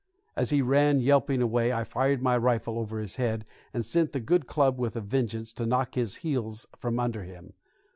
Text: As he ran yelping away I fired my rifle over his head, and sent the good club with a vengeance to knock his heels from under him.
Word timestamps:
As 0.35 0.49
he 0.49 0.63
ran 0.63 0.99
yelping 0.99 1.43
away 1.43 1.71
I 1.71 1.83
fired 1.83 2.23
my 2.23 2.35
rifle 2.35 2.79
over 2.79 2.97
his 2.99 3.17
head, 3.17 3.45
and 3.71 3.85
sent 3.85 4.13
the 4.13 4.19
good 4.19 4.47
club 4.47 4.79
with 4.79 4.95
a 4.95 4.99
vengeance 4.99 5.53
to 5.53 5.67
knock 5.67 5.93
his 5.93 6.15
heels 6.25 6.65
from 6.75 6.99
under 6.99 7.21
him. 7.23 7.53